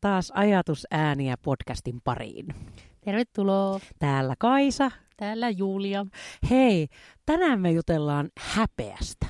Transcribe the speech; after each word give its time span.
taas 0.00 0.32
Ajatusääniä 0.34 1.36
podcastin 1.42 2.00
pariin. 2.04 2.46
Tervetuloa. 3.04 3.80
Täällä 3.98 4.34
Kaisa. 4.38 4.90
Täällä 5.16 5.50
Julia. 5.50 6.06
Hei, 6.50 6.88
tänään 7.26 7.60
me 7.60 7.70
jutellaan 7.70 8.28
häpeästä. 8.38 9.26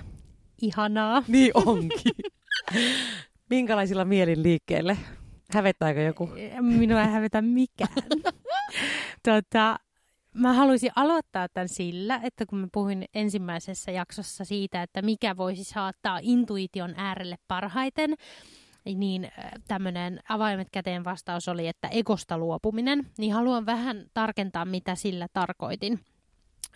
Ihanaa. 0.62 1.22
Niin 1.28 1.50
onkin. 1.54 2.12
Minkälaisilla 3.50 4.04
mielin 4.04 4.42
liikkeelle? 4.42 4.98
Hävettääkö 5.52 6.02
joku? 6.02 6.30
Minua 6.60 7.00
ei 7.00 7.08
hävetä 7.08 7.42
mikään. 7.42 7.94
tota, 9.28 9.78
mä 10.34 10.52
haluaisin 10.52 10.90
aloittaa 10.96 11.48
tämän 11.48 11.68
sillä, 11.68 12.20
että 12.22 12.46
kun 12.46 12.58
mä 12.58 12.66
puhuin 12.72 13.04
ensimmäisessä 13.14 13.90
jaksossa 13.90 14.44
siitä, 14.44 14.82
että 14.82 15.02
mikä 15.02 15.36
voisi 15.36 15.64
saattaa 15.64 16.18
intuition 16.22 16.94
äärelle 16.96 17.36
parhaiten, 17.48 18.14
niin 18.84 19.24
äh, 19.24 19.50
tämmöinen 19.68 20.20
avaimet 20.28 20.68
käteen 20.72 21.04
vastaus 21.04 21.48
oli, 21.48 21.68
että 21.68 21.88
egosta 21.88 22.38
luopuminen, 22.38 23.06
niin 23.18 23.32
haluan 23.32 23.66
vähän 23.66 24.06
tarkentaa, 24.14 24.64
mitä 24.64 24.94
sillä 24.94 25.26
tarkoitin. 25.32 26.00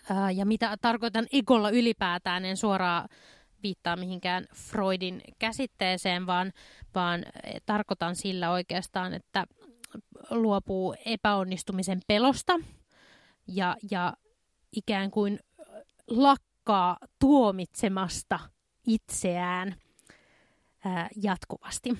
Ää, 0.09 0.31
ja 0.31 0.45
mitä 0.45 0.77
tarkoitan 0.81 1.27
egolla 1.31 1.69
ylipäätään, 1.69 2.45
en 2.45 2.57
suoraan 2.57 3.09
viittaa 3.63 3.95
mihinkään 3.95 4.45
Freudin 4.55 5.21
käsitteeseen, 5.39 6.27
vaan, 6.27 6.53
vaan 6.95 7.25
tarkoitan 7.65 8.15
sillä 8.15 8.51
oikeastaan, 8.51 9.13
että 9.13 9.45
luopuu 10.29 10.95
epäonnistumisen 11.05 11.99
pelosta 12.07 12.53
ja, 13.47 13.75
ja 13.91 14.13
ikään 14.75 15.11
kuin 15.11 15.39
lakkaa 16.07 16.97
tuomitsemasta 17.19 18.39
itseään 18.87 19.67
ää, 19.69 19.84
jatkuvasti. 21.23 21.97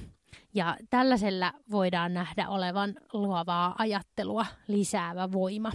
Ja 0.53 0.77
tällaisella 0.89 1.53
voidaan 1.71 2.13
nähdä 2.13 2.49
olevan 2.49 2.95
luovaa 3.13 3.75
ajattelua 3.77 4.45
lisäävä 4.67 5.31
voima. 5.31 5.71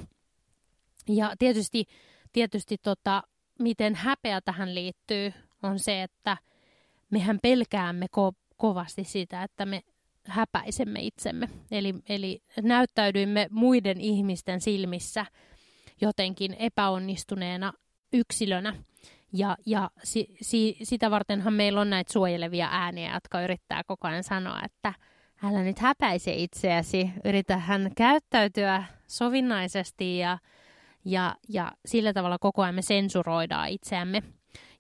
Ja 1.08 1.34
tietysti, 1.38 1.84
tietysti 2.32 2.76
tota, 2.82 3.22
miten 3.58 3.94
häpeä 3.94 4.40
tähän 4.40 4.74
liittyy, 4.74 5.32
on 5.62 5.78
se, 5.78 6.02
että 6.02 6.36
mehän 7.10 7.38
pelkäämme 7.42 8.06
ko- 8.06 8.54
kovasti 8.56 9.04
sitä, 9.04 9.42
että 9.42 9.66
me 9.66 9.82
häpäisemme 10.26 11.00
itsemme. 11.00 11.48
Eli, 11.70 11.94
eli 12.08 12.42
näyttäydyimme 12.62 13.48
muiden 13.50 14.00
ihmisten 14.00 14.60
silmissä 14.60 15.26
jotenkin 16.00 16.54
epäonnistuneena 16.54 17.72
yksilönä. 18.12 18.84
Ja, 19.32 19.56
ja 19.66 19.90
si, 20.02 20.34
si, 20.40 20.76
sitä 20.82 21.10
vartenhan 21.10 21.52
meillä 21.52 21.80
on 21.80 21.90
näitä 21.90 22.12
suojelevia 22.12 22.68
ääniä, 22.70 23.14
jotka 23.14 23.42
yrittää 23.42 23.82
koko 23.86 24.08
ajan 24.08 24.24
sanoa, 24.24 24.60
että 24.64 24.94
älä 25.44 25.62
nyt 25.62 25.78
häpäise 25.78 26.34
itseäsi, 26.34 27.10
yritä 27.24 27.56
hän 27.56 27.90
käyttäytyä 27.96 28.84
sovinnaisesti 29.06 30.18
ja, 30.18 30.38
ja, 31.04 31.34
ja 31.48 31.72
sillä 31.86 32.12
tavalla 32.12 32.38
koko 32.40 32.62
ajan 32.62 32.74
me 32.74 32.82
sensuroidaan 32.82 33.68
itseämme. 33.68 34.22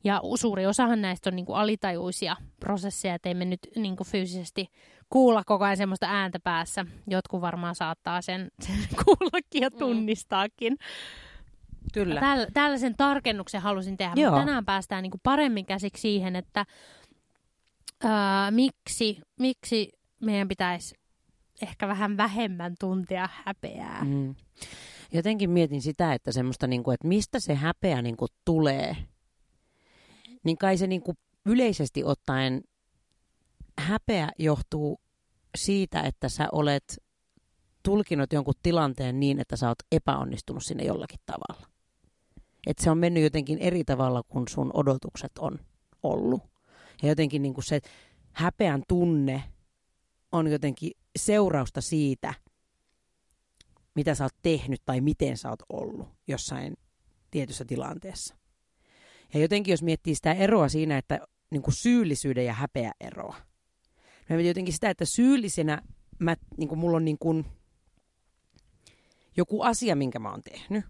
Ja 0.04 0.20
suuri 0.34 0.66
osahan 0.66 1.02
näistä 1.02 1.30
on 1.30 1.36
niin 1.36 1.46
kuin 1.46 1.58
alitajuisia 1.58 2.36
prosesseja, 2.60 3.14
että 3.14 3.34
me 3.34 3.44
nyt 3.44 3.60
niin 3.76 3.96
kuin 3.96 4.06
fyysisesti 4.06 4.66
kuulla 5.10 5.42
koko 5.46 5.64
ajan 5.64 5.76
semmoista 5.76 6.06
ääntä 6.08 6.40
päässä. 6.40 6.86
Jotkut 7.06 7.40
varmaan 7.40 7.74
saattaa 7.74 8.22
sen, 8.22 8.48
sen 8.60 8.76
kuullakin 9.04 9.62
ja 9.62 9.70
mm. 9.70 9.78
Kyllä. 11.94 12.20
Täl, 12.20 12.46
tällaisen 12.54 12.96
tarkennuksen 12.96 13.62
halusin 13.62 13.96
tehdä, 13.96 14.12
Joo. 14.16 14.30
mutta 14.30 14.46
tänään 14.46 14.64
päästään 14.64 15.02
niin 15.02 15.10
kuin 15.10 15.20
paremmin 15.22 15.66
käsiksi 15.66 16.00
siihen, 16.00 16.36
että 16.36 16.66
ää, 18.04 18.50
miksi, 18.50 19.20
miksi 19.38 19.92
meidän 20.20 20.48
pitäisi 20.48 20.94
ehkä 21.62 21.88
vähän 21.88 22.16
vähemmän 22.16 22.74
tuntea 22.80 23.28
häpeää. 23.44 24.04
Mm. 24.04 24.34
Jotenkin 25.12 25.50
mietin 25.50 25.82
sitä, 25.82 26.14
että 26.14 26.32
semmoista, 26.32 26.66
niin 26.66 26.82
kuin, 26.82 26.94
että 26.94 27.08
mistä 27.08 27.40
se 27.40 27.54
häpeä 27.54 28.02
niin 28.02 28.16
kuin 28.16 28.28
tulee. 28.44 28.96
Niin 30.44 30.58
kai 30.58 30.76
se 30.76 30.86
niin 30.86 31.02
kuin 31.02 31.18
yleisesti 31.46 32.04
ottaen 32.04 32.62
häpeä 33.80 34.28
johtuu 34.38 35.00
siitä, 35.58 36.00
että 36.00 36.28
sä 36.28 36.48
olet 36.52 37.02
tulkinut 37.82 38.32
jonkun 38.32 38.54
tilanteen 38.62 39.20
niin, 39.20 39.40
että 39.40 39.56
sä 39.56 39.68
oot 39.68 39.78
epäonnistunut 39.92 40.62
sinne 40.64 40.84
jollakin 40.84 41.20
tavalla. 41.26 41.69
Että 42.66 42.84
se 42.84 42.90
on 42.90 42.98
mennyt 42.98 43.22
jotenkin 43.22 43.58
eri 43.58 43.84
tavalla 43.84 44.22
kuin 44.22 44.48
sun 44.48 44.70
odotukset 44.74 45.38
on 45.38 45.58
ollut. 46.02 46.42
Ja 47.02 47.08
jotenkin 47.08 47.42
niin 47.42 47.54
kuin 47.54 47.64
se 47.64 47.80
häpeän 48.32 48.82
tunne 48.88 49.42
on 50.32 50.46
jotenkin 50.46 50.90
seurausta 51.18 51.80
siitä, 51.80 52.34
mitä 53.94 54.14
sä 54.14 54.24
oot 54.24 54.34
tehnyt 54.42 54.82
tai 54.84 55.00
miten 55.00 55.36
sä 55.36 55.48
oot 55.48 55.62
ollut 55.68 56.08
jossain 56.28 56.76
tietyssä 57.30 57.64
tilanteessa. 57.64 58.34
Ja 59.34 59.40
jotenkin 59.40 59.72
jos 59.72 59.82
miettii 59.82 60.14
sitä 60.14 60.32
eroa 60.32 60.68
siinä, 60.68 60.98
että 60.98 61.20
niin 61.50 61.62
kuin 61.62 61.74
syyllisyyden 61.74 62.44
ja 62.44 62.52
häpeä 62.52 62.92
eroa. 63.00 63.36
Mä 64.28 64.36
mietin 64.36 64.48
jotenkin 64.48 64.74
sitä, 64.74 64.90
että 64.90 65.04
syyllisenä 65.04 65.82
mä, 66.18 66.36
niin 66.56 66.68
kuin 66.68 66.78
mulla 66.78 66.96
on 66.96 67.04
niin 67.04 67.18
kuin 67.18 67.44
joku 69.36 69.62
asia, 69.62 69.96
minkä 69.96 70.18
mä 70.18 70.30
oon 70.30 70.42
tehnyt. 70.42 70.84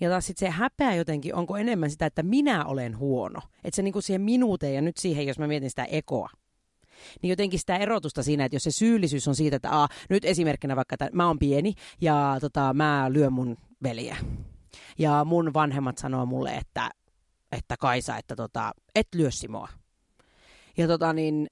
Ja 0.00 0.10
taas 0.10 0.26
sitten 0.26 0.48
se 0.48 0.56
häpeä 0.58 0.94
jotenkin, 0.94 1.34
onko 1.34 1.56
enemmän 1.56 1.90
sitä, 1.90 2.06
että 2.06 2.22
minä 2.22 2.64
olen 2.64 2.98
huono. 2.98 3.40
Että 3.64 3.76
se 3.76 3.82
niinku 3.82 4.00
siihen 4.00 4.22
minuuteen 4.22 4.74
ja 4.74 4.82
nyt 4.82 4.96
siihen, 4.96 5.26
jos 5.26 5.38
mä 5.38 5.46
mietin 5.46 5.70
sitä 5.70 5.84
ekoa. 5.84 6.28
Niin 7.22 7.30
jotenkin 7.30 7.60
sitä 7.60 7.76
erotusta 7.76 8.22
siinä, 8.22 8.44
että 8.44 8.56
jos 8.56 8.62
se 8.62 8.70
syyllisyys 8.70 9.28
on 9.28 9.34
siitä, 9.34 9.56
että 9.56 9.70
aa, 9.70 9.88
nyt 10.10 10.24
esimerkkinä 10.24 10.76
vaikka, 10.76 10.94
että 10.94 11.08
mä 11.12 11.26
oon 11.26 11.38
pieni 11.38 11.74
ja 12.00 12.36
tota, 12.40 12.74
mä 12.74 13.06
lyön 13.12 13.32
mun 13.32 13.56
veliä. 13.82 14.16
Ja 14.98 15.24
mun 15.24 15.54
vanhemmat 15.54 15.98
sanoo 15.98 16.26
mulle, 16.26 16.54
että, 16.54 16.90
että 17.52 17.76
Kaisa, 17.76 18.16
että 18.16 18.36
tota, 18.36 18.72
et 18.94 19.08
lyö 19.14 19.30
Simoa. 19.30 19.68
Ja 20.76 20.86
tota 20.86 21.12
niin, 21.12 21.46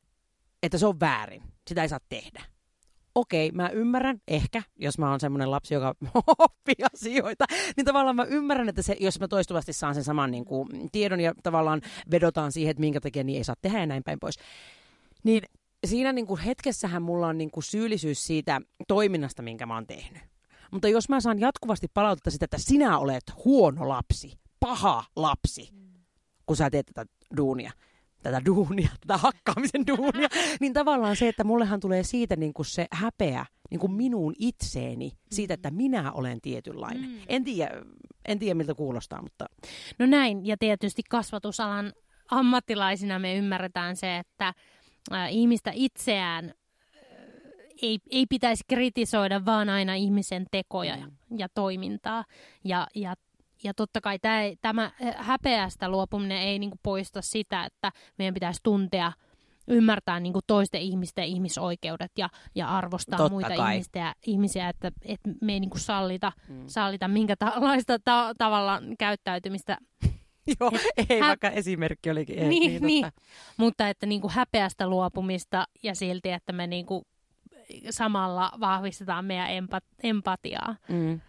että 0.62 0.78
se 0.78 0.86
on 0.86 1.00
väärin. 1.00 1.42
Sitä 1.68 1.82
ei 1.82 1.88
saa 1.88 2.00
tehdä 2.08 2.53
okei, 3.14 3.48
okay, 3.48 3.56
mä 3.56 3.68
ymmärrän, 3.68 4.20
ehkä, 4.28 4.62
jos 4.76 4.98
mä 4.98 5.10
oon 5.10 5.20
semmoinen 5.20 5.50
lapsi, 5.50 5.74
joka 5.74 5.94
oppii 6.38 6.84
asioita, 6.94 7.44
niin 7.76 7.84
tavallaan 7.84 8.16
mä 8.16 8.24
ymmärrän, 8.24 8.68
että 8.68 8.82
se, 8.82 8.96
jos 9.00 9.20
mä 9.20 9.28
toistuvasti 9.28 9.72
saan 9.72 9.94
sen 9.94 10.04
saman 10.04 10.30
niin 10.30 10.44
kuin, 10.44 10.68
tiedon 10.92 11.20
ja 11.20 11.34
tavallaan 11.42 11.80
vedotaan 12.10 12.52
siihen, 12.52 12.70
että 12.70 12.80
minkä 12.80 13.00
takia 13.00 13.24
niin 13.24 13.38
ei 13.38 13.44
saa 13.44 13.56
tehdä 13.62 13.80
ja 13.80 13.86
näin 13.86 14.02
päin 14.04 14.20
pois. 14.20 14.38
Niin 15.24 15.42
siinä 15.86 16.12
niin 16.12 16.26
kuin 16.26 16.40
hetkessähän 16.40 17.02
mulla 17.02 17.26
on 17.26 17.38
niin 17.38 17.50
kuin 17.50 17.64
syyllisyys 17.64 18.24
siitä 18.24 18.60
toiminnasta, 18.88 19.42
minkä 19.42 19.66
mä 19.66 19.74
oon 19.74 19.86
tehnyt. 19.86 20.22
Mutta 20.70 20.88
jos 20.88 21.08
mä 21.08 21.20
saan 21.20 21.40
jatkuvasti 21.40 21.86
palautetta 21.94 22.30
sitä, 22.30 22.44
että 22.44 22.58
sinä 22.58 22.98
olet 22.98 23.24
huono 23.44 23.88
lapsi, 23.88 24.32
paha 24.60 25.04
lapsi, 25.16 25.70
kun 26.46 26.56
sä 26.56 26.70
teet 26.70 26.86
tätä 26.94 27.12
duunia, 27.36 27.72
tätä 28.24 28.44
duunia, 28.44 28.88
tätä 29.00 29.16
hakkaamisen 29.16 29.86
duunia, 29.86 30.28
niin 30.60 30.72
tavallaan 30.72 31.16
se, 31.16 31.28
että 31.28 31.44
mullehan 31.44 31.80
tulee 31.80 32.02
siitä 32.02 32.36
niin 32.36 32.54
kuin 32.54 32.66
se 32.66 32.86
häpeä 32.90 33.46
niin 33.70 33.80
kuin 33.80 33.92
minuun 33.92 34.34
itseeni, 34.38 35.12
siitä, 35.30 35.54
että 35.54 35.70
minä 35.70 36.12
olen 36.12 36.40
tietynlainen. 36.40 37.10
Mm. 37.10 37.18
En, 37.28 37.44
tiedä, 37.44 37.70
en 38.24 38.38
tiedä, 38.38 38.54
miltä 38.54 38.74
kuulostaa, 38.74 39.22
mutta... 39.22 39.46
No 39.98 40.06
näin, 40.06 40.46
ja 40.46 40.56
tietysti 40.56 41.02
kasvatusalan 41.10 41.92
ammattilaisina 42.30 43.18
me 43.18 43.36
ymmärretään 43.36 43.96
se, 43.96 44.16
että 44.16 44.54
ihmistä 45.30 45.70
itseään 45.74 46.54
ei, 47.82 47.98
ei 48.10 48.26
pitäisi 48.26 48.64
kritisoida, 48.68 49.44
vaan 49.44 49.68
aina 49.68 49.94
ihmisen 49.94 50.46
tekoja 50.50 50.96
ja, 50.96 51.06
mm. 51.06 51.38
ja 51.38 51.48
toimintaa. 51.54 52.24
Ja, 52.64 52.86
ja 52.94 53.14
ja 53.64 53.74
totta 53.74 54.00
kai 54.00 54.18
tämä, 54.18 54.40
tämä 54.62 54.90
eh, 55.00 55.14
häpeästä 55.16 55.88
luopuminen 55.88 56.38
ei 56.38 56.58
niin 56.58 56.70
kuin 56.70 56.80
poista 56.82 57.22
sitä, 57.22 57.64
että 57.64 57.92
meidän 58.18 58.34
pitäisi 58.34 58.60
tuntea, 58.62 59.12
ymmärtää 59.68 60.20
niin 60.20 60.32
kuin 60.32 60.42
toisten 60.46 60.80
ihmisten 60.80 61.24
ihmisoikeudet 61.24 62.12
ja, 62.18 62.28
ja 62.54 62.68
arvostaa 62.68 63.18
totta 63.18 63.32
muita 63.32 63.56
kai. 63.56 63.74
ihmisiä, 63.74 64.14
ihmisiä, 64.26 64.68
että, 64.68 64.92
että 65.02 65.30
me 65.40 65.52
ei 65.52 65.60
niin 65.60 65.70
kuin 65.70 65.80
sallita, 65.80 66.32
mm. 66.48 66.64
sallita 66.66 67.08
minkälaista 67.08 67.98
ta- 68.04 68.34
tavalla 68.38 68.82
käyttäytymistä. 68.98 69.78
Joo, 70.60 70.70
ei 71.08 71.20
Hä- 71.20 71.28
vaikka 71.28 71.50
esimerkki 71.50 72.10
olikin. 72.10 72.38
Ei, 72.38 72.48
niin, 72.48 72.70
niin, 72.70 72.82
niin. 72.82 73.06
mutta 73.56 73.88
että 73.88 74.06
niin 74.06 74.20
kuin 74.20 74.32
häpeästä 74.32 74.86
luopumista 74.86 75.66
ja 75.82 75.94
silti, 75.94 76.30
että 76.30 76.52
me 76.52 76.66
niin 76.66 76.86
kuin 76.86 77.04
samalla 77.90 78.52
vahvistetaan 78.60 79.24
meidän 79.24 79.48
empat- 79.48 79.94
empatiaa. 80.02 80.76
Mm 80.88 81.20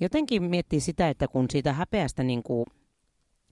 jotenkin 0.00 0.42
miettii 0.42 0.80
sitä, 0.80 1.08
että 1.08 1.28
kun 1.28 1.46
siitä 1.50 1.72
häpeästä, 1.72 2.22
niin 2.22 2.42
kuin, 2.42 2.66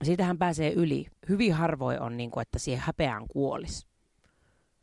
siitähän 0.05 0.39
pääsee 0.39 0.73
yli. 0.73 1.07
Hyvin 1.29 1.55
harvoin 1.55 2.01
on, 2.01 2.17
niin 2.17 2.31
kuin, 2.31 2.43
että 2.43 2.59
siihen 2.59 2.83
häpeään 2.87 3.29
kuolisi. 3.29 3.87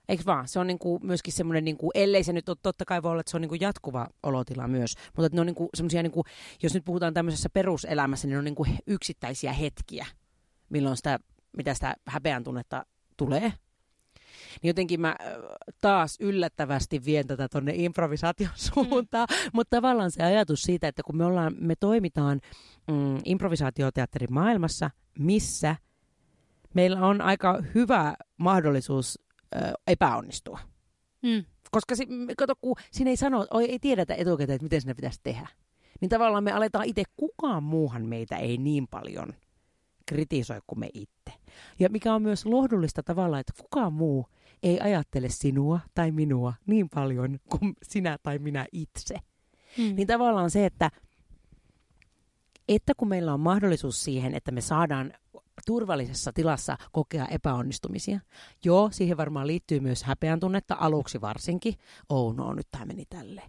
Eikö 0.09 0.23
vaan? 0.25 0.47
Se 0.47 0.59
on 0.59 0.67
niin 0.67 0.79
kuin 0.79 1.05
myöskin 1.05 1.33
semmoinen, 1.33 1.65
niin 1.65 1.77
kuin, 1.77 1.91
ellei 1.93 2.23
se 2.23 2.33
nyt 2.33 2.49
ole, 2.49 2.57
totta 2.63 2.85
kai 2.85 3.03
voi 3.03 3.11
olla, 3.11 3.19
että 3.19 3.31
se 3.31 3.37
on 3.37 3.41
niin 3.41 3.49
kuin 3.49 3.61
jatkuva 3.61 4.07
olotila 4.23 4.67
myös, 4.67 4.95
mutta 5.07 5.25
että 5.25 5.37
ne 5.37 5.41
on 5.41 5.47
niin 5.47 5.55
kuin 5.55 5.69
semmoisia, 5.73 6.03
niin 6.03 6.11
kuin, 6.11 6.23
jos 6.63 6.73
nyt 6.73 6.85
puhutaan 6.85 7.13
tämmöisessä 7.13 7.49
peruselämässä, 7.49 8.27
niin 8.27 8.33
ne 8.33 8.37
on 8.37 8.45
niin 8.45 8.55
kuin 8.55 8.77
yksittäisiä 8.87 9.53
hetkiä, 9.53 10.05
milloin 10.69 10.97
sitä, 10.97 11.19
mitä 11.57 11.73
sitä 11.73 11.95
häpeän 12.07 12.43
tunnetta 12.43 12.85
tulee. 13.17 13.53
Niin 14.61 14.69
jotenkin 14.69 15.01
mä 15.01 15.15
taas 15.81 16.17
yllättävästi 16.19 17.05
vien 17.05 17.27
tätä 17.27 17.47
tuonne 17.51 17.73
improvisaation 17.75 18.49
suuntaan, 18.55 19.27
mm. 19.31 19.49
mutta 19.53 19.77
tavallaan 19.77 20.11
se 20.11 20.23
ajatus 20.23 20.61
siitä, 20.61 20.87
että 20.87 21.03
kun 21.03 21.17
me, 21.17 21.25
ollaan, 21.25 21.55
me 21.59 21.75
toimitaan 21.75 22.41
mm, 22.87 23.17
improvisaatioteatterin 23.25 24.33
maailmassa, 24.33 24.91
missä 25.19 25.75
meillä 26.73 27.07
on 27.07 27.21
aika 27.21 27.63
hyvä 27.75 28.15
mahdollisuus 28.37 29.19
ö, 29.55 29.73
epäonnistua. 29.87 30.59
Mm. 31.21 31.45
Koska 31.71 31.95
si, 31.95 32.07
kato, 32.37 32.53
kun 32.61 32.75
siinä 32.91 33.09
ei 33.09 33.17
sano, 33.17 33.47
ei 33.67 33.79
tiedetä 33.79 34.15
etukäteen, 34.15 34.55
että 34.55 34.63
miten 34.63 34.81
sinne 34.81 34.93
pitäisi 34.93 35.19
tehdä. 35.23 35.47
Niin 36.01 36.09
tavallaan 36.09 36.43
me 36.43 36.51
aletaan 36.51 36.85
itse, 36.85 37.03
kukaan 37.17 37.63
muuhan 37.63 38.05
meitä 38.05 38.37
ei 38.37 38.57
niin 38.57 38.87
paljon 38.87 39.33
kritisoi 40.05 40.59
kuin 40.67 40.79
me 40.79 40.89
itse. 40.93 41.39
Ja 41.79 41.89
mikä 41.89 42.13
on 42.13 42.21
myös 42.21 42.45
lohdullista 42.45 43.03
tavalla, 43.03 43.39
että 43.39 43.53
kukaan 43.61 43.93
muu 43.93 44.27
ei 44.63 44.79
ajattele 44.79 45.29
sinua 45.29 45.79
tai 45.93 46.11
minua 46.11 46.53
niin 46.65 46.89
paljon 46.89 47.39
kuin 47.49 47.73
sinä 47.83 48.17
tai 48.23 48.39
minä 48.39 48.65
itse. 48.71 49.15
Mm. 49.77 49.95
Niin 49.95 50.07
tavallaan 50.07 50.51
se, 50.51 50.65
että, 50.65 50.91
että 52.67 52.93
kun 52.97 53.07
meillä 53.07 53.33
on 53.33 53.39
mahdollisuus 53.39 54.03
siihen, 54.03 54.33
että 54.33 54.51
me 54.51 54.61
saadaan 54.61 55.13
turvallisessa 55.65 56.33
tilassa 56.33 56.77
kokea 56.91 57.25
epäonnistumisia. 57.25 58.19
Joo, 58.65 58.89
siihen 58.91 59.17
varmaan 59.17 59.47
liittyy 59.47 59.79
myös 59.79 60.03
häpeän 60.03 60.39
tunnetta, 60.39 60.77
aluksi 60.79 61.21
varsinkin. 61.21 61.73
Oh 62.09 62.35
no, 62.35 62.53
nyt 62.53 62.67
tämä 62.71 62.85
meni 62.85 63.05
tälle. 63.09 63.41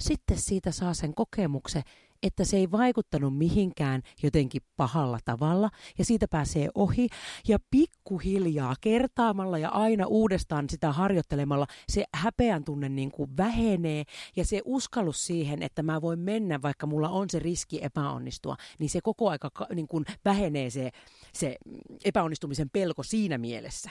Sitten 0.00 0.38
siitä 0.38 0.70
saa 0.70 0.94
sen 0.94 1.14
kokemuksen, 1.14 1.82
että 2.22 2.44
se 2.44 2.56
ei 2.56 2.70
vaikuttanut 2.70 3.38
mihinkään 3.38 4.02
jotenkin 4.22 4.62
pahalla 4.76 5.18
tavalla 5.24 5.70
ja 5.98 6.04
siitä 6.04 6.26
pääsee 6.28 6.68
ohi 6.74 7.08
ja 7.48 7.58
pikkuhiljaa 7.70 8.74
kertaamalla 8.80 9.58
ja 9.58 9.68
aina 9.68 10.06
uudestaan 10.06 10.70
sitä 10.70 10.92
harjoittelemalla 10.92 11.66
se 11.88 12.04
häpeän 12.14 12.64
tunne 12.64 12.88
niin 12.88 13.10
kuin 13.10 13.36
vähenee 13.36 14.04
ja 14.36 14.44
se 14.44 14.62
uskallus 14.64 15.26
siihen, 15.26 15.62
että 15.62 15.82
mä 15.82 16.00
voin 16.00 16.18
mennä, 16.18 16.62
vaikka 16.62 16.86
mulla 16.86 17.08
on 17.08 17.30
se 17.30 17.38
riski 17.38 17.84
epäonnistua, 17.84 18.56
niin 18.78 18.90
se 18.90 19.00
koko 19.02 19.28
aika 19.28 19.50
niin 19.74 19.88
kuin 19.88 20.04
vähenee 20.24 20.70
se, 20.70 20.90
se 21.32 21.56
epäonnistumisen 22.04 22.70
pelko 22.70 23.02
siinä 23.02 23.38
mielessä. 23.38 23.90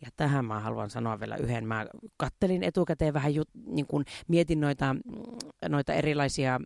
Ja 0.00 0.08
tähän 0.16 0.44
mä 0.44 0.60
haluan 0.60 0.90
sanoa 0.90 1.20
vielä 1.20 1.36
yhden. 1.36 1.66
Mä 1.66 1.86
kattelin 2.16 2.62
etukäteen 2.62 3.14
vähän, 3.14 3.34
jut, 3.34 3.48
niin 3.66 3.86
kun 3.86 4.04
mietin 4.28 4.60
noita, 4.60 4.96
noita 5.68 5.92
erilaisia 5.92 6.60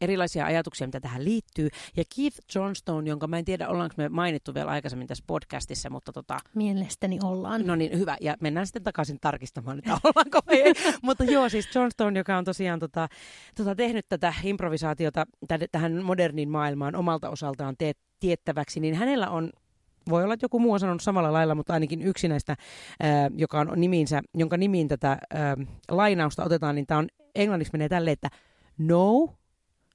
erilaisia 0.00 0.46
ajatuksia, 0.46 0.86
mitä 0.86 1.00
tähän 1.00 1.24
liittyy. 1.24 1.68
Ja 1.96 2.04
Keith 2.16 2.38
Johnstone, 2.54 3.08
jonka 3.08 3.26
mä 3.26 3.38
en 3.38 3.44
tiedä, 3.44 3.68
ollaanko 3.68 3.94
me 3.98 4.08
mainittu 4.08 4.54
vielä 4.54 4.70
aikaisemmin 4.70 5.06
tässä 5.08 5.24
podcastissa, 5.26 5.90
mutta 5.90 6.12
tota... 6.12 6.38
Mielestäni 6.54 7.18
ollaan. 7.24 7.66
No 7.66 7.74
niin, 7.74 7.98
hyvä. 7.98 8.16
Ja 8.20 8.36
mennään 8.40 8.66
sitten 8.66 8.82
takaisin 8.82 9.18
tarkistamaan, 9.20 9.78
että 9.78 9.98
ollaanko 10.04 10.40
ei. 10.48 10.72
mutta 11.02 11.24
joo, 11.24 11.48
siis 11.48 11.74
Johnstone, 11.74 12.20
joka 12.20 12.38
on 12.38 12.44
tosiaan 12.44 12.80
tota, 12.80 13.08
tota, 13.54 13.74
tehnyt 13.74 14.06
tätä 14.08 14.34
improvisaatiota 14.44 15.26
tähän 15.72 16.02
moderniin 16.04 16.50
maailmaan 16.50 16.96
omalta 16.96 17.30
osaltaan 17.30 17.74
te- 17.78 17.92
tiettäväksi, 18.20 18.80
niin 18.80 18.94
hänellä 18.94 19.30
on 19.30 19.50
voi 20.08 20.24
olla, 20.24 20.34
että 20.34 20.44
joku 20.44 20.58
muu 20.58 20.72
on 20.72 20.80
sanonut 20.80 21.02
samalla 21.02 21.32
lailla, 21.32 21.54
mutta 21.54 21.72
ainakin 21.72 22.02
yksi 22.02 22.28
näistä, 22.28 22.56
ää, 23.00 23.30
joka 23.36 23.60
on 23.60 23.72
nimiinsä, 23.76 24.22
jonka 24.34 24.56
nimiin 24.56 24.88
tätä 24.88 25.08
ää, 25.08 25.56
lainausta 25.88 26.44
otetaan, 26.44 26.74
niin 26.74 26.86
tämä 26.86 26.98
on 26.98 27.08
englanniksi 27.34 27.72
menee 27.72 27.88
tälle, 27.88 28.10
että 28.10 28.28
no 28.78 29.28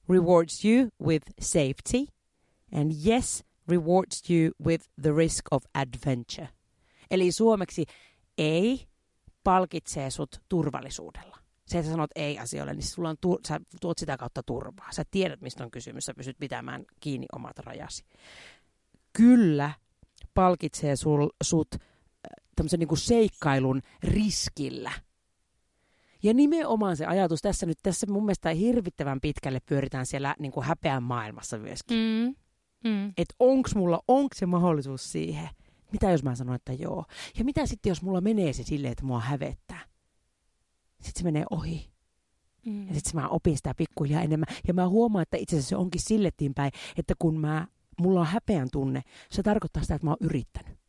rewards 0.10 0.66
you 0.66 0.90
with 1.06 1.30
safety, 1.40 2.08
and 2.72 2.92
yes 3.06 3.44
rewards 3.68 4.30
you 4.30 4.52
with 4.66 4.86
the 5.02 5.12
risk 5.12 5.46
of 5.52 5.64
adventure. 5.74 6.50
Eli 7.12 7.32
suomeksi 7.32 7.86
ei 8.38 8.88
palkitsee 9.44 10.10
sut 10.10 10.42
turvallisuudella. 10.50 11.38
Se, 11.66 11.80
että 11.80 11.92
sanot 11.92 12.12
ei 12.16 12.40
asioille, 12.40 12.74
niin 12.74 12.84
sulla 12.84 13.10
on 13.10 13.18
tu- 13.22 13.40
sä 13.48 13.60
tuot 13.82 13.98
sitä 13.98 14.18
kautta 14.18 14.44
turvaa. 14.44 14.92
Sä 14.92 15.04
tiedät, 15.12 15.42
mistä 15.42 15.64
on 15.64 15.72
kysymys. 15.72 16.06
Sä 16.06 16.14
pystyt 16.14 16.40
pitämään 16.40 16.86
kiinni 17.00 17.26
omat 17.34 17.60
rajasi. 17.60 18.04
Kyllä 19.14 19.74
palkitsee 20.34 20.96
sul, 20.96 21.30
sut 21.44 21.68
äh, 21.74 21.80
tämmöisen 22.56 22.80
niin 22.80 22.98
seikkailun 22.98 23.82
riskillä– 24.04 24.92
ja 26.24 26.34
nimenomaan 26.34 26.98
se 26.98 27.06
ajatus 27.06 27.42
tässä 27.42 27.66
nyt, 27.66 27.78
tässä 27.84 28.08
mun 28.10 28.26
mielestä 28.26 28.50
hirvittävän 28.50 29.22
pitkälle 29.22 29.60
pyöritään 29.66 30.06
siellä 30.06 30.36
niin 30.40 30.52
kuin 30.52 30.66
häpeän 30.66 31.04
maailmassa 31.04 31.58
myöskin. 31.58 31.98
Mm. 31.98 32.36
Mm. 32.90 33.14
Että 33.18 33.36
onks 33.40 33.76
mulla, 33.76 34.02
onks 34.08 34.38
se 34.38 34.46
mahdollisuus 34.46 35.12
siihen? 35.12 35.50
Mitä 35.92 36.12
jos 36.12 36.24
mä 36.24 36.36
sanon, 36.36 36.56
että 36.56 36.74
joo? 36.74 37.06
Ja 37.38 37.46
mitä 37.46 37.66
sitten, 37.66 37.90
jos 37.90 38.02
mulla 38.02 38.22
menee 38.22 38.54
se 38.54 38.64
silleen, 38.64 38.92
että 38.92 39.06
mua 39.06 39.20
hävettää? 39.20 39.86
Sitten 41.02 41.20
se 41.20 41.24
menee 41.24 41.46
ohi. 41.50 41.90
Mm. 42.66 42.88
Ja 42.88 42.94
sitten 42.94 43.22
mä 43.22 43.28
opin 43.28 43.58
sitä 43.58 43.74
pikkuhiljaa 43.78 44.22
enemmän. 44.22 44.56
Ja 44.68 44.74
mä 44.74 44.90
huomaan, 44.90 45.22
että 45.22 45.38
itse 45.38 45.56
asiassa 45.56 45.70
se 45.70 45.76
onkin 45.76 46.02
sillettiin 46.02 46.54
päin, 46.54 46.72
että 46.98 47.14
kun 47.20 47.40
mä, 47.40 47.68
mulla 48.02 48.20
on 48.20 48.28
häpeän 48.28 48.68
tunne, 48.72 49.02
se 49.32 49.44
tarkoittaa 49.44 49.84
sitä, 49.84 49.96
että 49.96 50.08
mä 50.08 50.12
oon 50.12 50.18
yrittänyt 50.22 50.83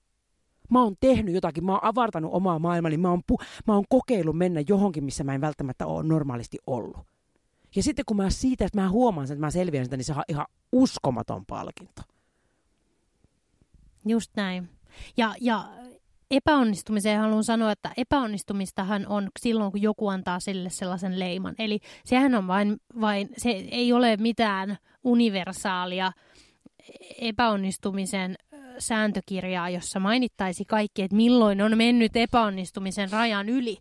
mä 0.71 0.83
oon 0.83 0.95
tehnyt 1.01 1.35
jotakin, 1.35 1.65
mä 1.65 1.73
oon 1.73 1.85
avartanut 1.85 2.35
omaa 2.35 2.59
maailmani, 2.59 2.97
mä 2.97 3.11
oon, 3.11 3.23
pu- 3.33 3.45
mä 3.67 3.75
oon 3.75 3.85
kokeillut 3.89 4.39
mennä 4.39 4.63
johonkin, 4.69 5.05
missä 5.05 5.25
mä 5.25 5.35
en 5.35 5.41
välttämättä 5.41 5.87
ole 5.87 6.03
normaalisti 6.03 6.59
ollut. 6.67 6.97
Ja 7.77 7.83
sitten 7.83 8.05
kun 8.05 8.17
mä 8.17 8.31
siitä, 8.31 8.65
että 8.65 8.81
mä 8.81 8.89
huomaan 8.89 9.27
sen, 9.27 9.35
että 9.35 9.47
mä 9.47 9.51
selviän 9.51 9.85
sitä, 9.85 9.97
niin 9.97 10.05
se 10.05 10.13
on 10.13 10.23
ihan 10.29 10.47
uskomaton 10.73 11.47
palkinto. 11.47 12.03
Just 14.07 14.31
näin. 14.37 14.69
Ja, 15.17 15.35
ja 15.41 15.69
epäonnistumiseen 16.31 17.21
haluan 17.21 17.45
sanoa, 17.45 17.73
että 17.73 17.93
epäonnistumistahan 17.97 19.07
on 19.07 19.29
silloin, 19.41 19.71
kun 19.71 19.83
joku 19.83 20.09
antaa 20.09 20.41
sille 20.41 20.71
sellaisen 20.71 21.19
leiman. 21.19 21.55
Eli 21.59 21.81
sehän 22.05 22.35
on 22.35 22.47
vain, 22.47 22.77
vain 23.01 23.29
se 23.37 23.51
ei 23.51 23.93
ole 23.93 24.17
mitään 24.17 24.77
universaalia 25.05 26.13
epäonnistumisen 27.21 28.37
sääntökirjaa, 28.79 29.71
jossa 29.71 30.01
mainittaisi 30.01 30.65
kaikki, 30.65 31.03
että 31.03 31.17
milloin 31.17 31.63
on 31.63 31.77
mennyt 31.79 32.17
epäonnistumisen 32.17 33.11
rajan 33.11 33.49
yli, 33.49 33.77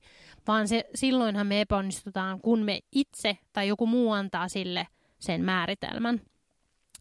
vaan 0.47 0.67
se, 0.67 0.85
silloinhan 0.95 1.47
me 1.47 1.61
epäonnistutaan, 1.61 2.41
kun 2.41 2.59
me 2.59 2.79
itse 2.91 3.37
tai 3.53 3.67
joku 3.67 3.87
muu 3.87 4.11
antaa 4.11 4.47
sille 4.47 4.87
sen 5.19 5.41
määritelmän. 5.41 6.21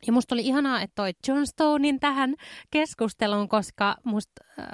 Ja 0.07 0.12
musta 0.12 0.35
oli 0.35 0.47
ihanaa, 0.47 0.81
että 0.81 0.95
toi 0.95 1.11
John 1.28 1.47
Stonein 1.47 2.00
tähän 2.00 2.35
keskusteluun, 2.71 3.49
koska 3.49 3.97
musta 4.05 4.45
äh, 4.59 4.66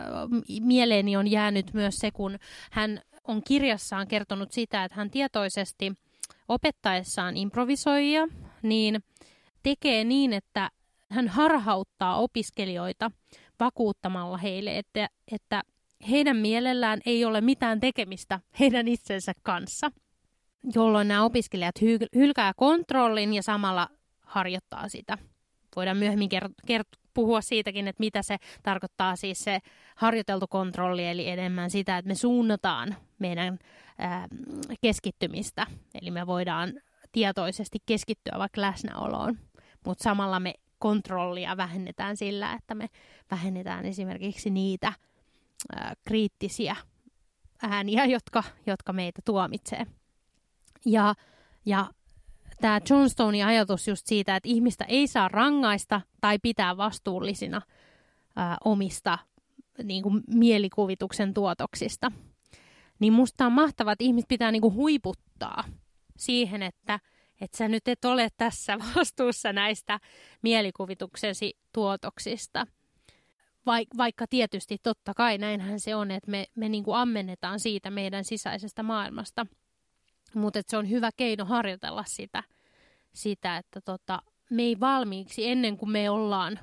mieleeni 0.61 1.16
on 1.16 1.28
jäänyt 1.28 1.75
myös 1.75 1.97
se, 1.97 2.11
kun 2.11 2.38
hän 2.71 3.00
on 3.25 3.42
kirjassaan 3.42 4.09
kertonut 4.09 4.52
sitä, 4.52 4.85
että 4.85 4.97
hän 4.97 5.11
tietoisesti 5.11 5.92
opettaessaan 6.49 7.37
improvisoijia, 7.37 8.28
niin 8.62 9.02
tekee 9.62 10.04
niin, 10.04 10.33
että 10.33 10.71
hän 11.11 11.29
harhauttaa 11.29 12.17
opiskelijoita 12.17 13.11
vakuuttamalla 13.61 14.37
heille, 14.37 14.79
että, 14.79 15.09
että 15.33 15.62
heidän 16.11 16.37
mielellään 16.37 17.00
ei 17.07 17.25
ole 17.25 17.41
mitään 17.41 17.81
tekemistä 17.81 18.41
heidän 18.61 18.88
itsensä 18.88 19.33
kanssa, 19.43 19.91
jolloin 20.75 21.09
nämä 21.09 21.25
opiskelijat 21.25 21.79
hy- 21.81 22.09
hylkää 22.15 22.53
kontrollin 22.57 23.35
ja 23.35 23.43
samalla 23.43 23.88
harjoittaa 24.21 24.88
sitä. 24.88 25.19
Voidaan 25.77 25.97
myöhemmin 25.97 26.29
kert- 26.35 26.73
kert- 26.73 26.99
puhua 27.15 27.41
siitäkin, 27.41 27.88
että 27.88 28.00
mitä 28.00 28.23
se 28.23 28.37
tarkoittaa 28.62 29.17
siis 29.17 29.45
se 29.45 29.59
harjoiteltu 29.97 30.47
kontrolli, 30.47 31.07
eli 31.07 31.29
enemmän 31.29 31.71
sitä, 31.71 31.99
että 31.99 32.09
me 32.09 32.15
suunnataan 32.15 32.97
meidän 33.19 33.59
ää, 33.99 34.29
keskittymistä. 34.81 35.67
Eli 36.03 36.11
me 36.11 36.27
voidaan 36.27 36.73
tietoisesti 37.12 37.79
keskittyä 37.87 38.38
vaikka 38.38 38.61
läsnäoloon, 38.61 39.38
mutta 39.87 40.05
samalla 40.05 40.41
me 40.41 40.55
kontrollia 40.78 41.56
vähennetään 41.56 42.16
sillä, 42.16 42.52
että 42.52 42.75
me 42.75 42.87
vähennetään 43.30 43.85
esimerkiksi 43.85 44.50
niitä 44.50 44.92
ää, 45.76 45.94
kriittisiä 46.04 46.76
ääniä, 47.62 48.04
jotka, 48.04 48.44
jotka 48.66 48.92
meitä 48.92 49.23
tuomitsee. 49.25 49.87
Ja, 50.87 51.14
ja 51.66 51.90
tämä 52.61 52.80
Johnstonein 52.90 53.47
ajatus 53.47 53.88
just 53.88 54.06
siitä, 54.06 54.37
että 54.37 54.49
ihmistä 54.49 54.85
ei 54.85 55.06
saa 55.06 55.28
rangaista 55.28 56.00
tai 56.20 56.38
pitää 56.42 56.76
vastuullisina 56.76 57.62
ää, 58.37 58.56
omista 58.64 59.18
niin 59.82 60.02
kuin 60.02 60.20
mielikuvituksen 60.35 61.35
tuotoksista, 61.35 62.12
niin 62.99 63.12
musta 63.12 63.47
on 63.47 63.52
mahtavaa, 63.52 63.92
että 63.92 64.04
ihmiset 64.04 64.28
pitää 64.28 64.52
niin 64.52 64.62
kuin 64.62 64.75
huiputtaa 64.75 65.64
siihen, 66.16 66.62
että– 66.62 67.00
että 67.40 67.57
sä 67.57 67.68
nyt 67.68 67.88
et 67.88 68.04
ole 68.04 68.28
tässä 68.37 68.78
vastuussa 68.97 69.52
näistä 69.52 70.00
mielikuvituksesi 70.42 71.57
tuotoksista. 71.73 72.66
vaikka 73.97 74.26
tietysti 74.30 74.78
totta 74.83 75.14
kai 75.14 75.38
näinhän 75.38 75.80
se 75.80 75.95
on, 75.95 76.11
että 76.11 76.30
me, 76.30 76.47
me 76.54 76.68
niin 76.68 76.85
kuin 76.85 76.97
ammennetaan 76.97 77.61
siitä 77.61 77.90
meidän 77.90 78.25
sisäisestä 78.25 78.83
maailmasta. 78.83 79.47
Mutta 80.35 80.61
se 80.66 80.76
on 80.76 80.90
hyvä 80.90 81.11
keino 81.16 81.45
harjoitella 81.45 82.04
sitä, 82.07 82.42
sitä 83.12 83.57
että 83.57 83.80
tota, 83.80 84.23
me 84.50 84.62
ei 84.62 84.80
valmiiksi 84.80 85.49
ennen 85.49 85.76
kuin 85.76 85.90
me 85.90 86.11
ollaan, 86.11 86.61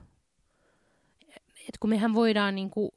että 1.59 1.77
kun 1.79 1.89
mehän 1.89 2.13
voidaan 2.13 2.55
niin 2.55 2.69
kuin 2.69 2.91